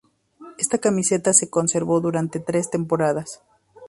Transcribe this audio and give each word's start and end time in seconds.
Esta 0.57 0.79
camiseta 0.79 1.31
se 1.31 1.51
conservó 1.51 2.01
durante 2.01 2.39
tres 2.39 2.71
temporadas. 2.71 3.43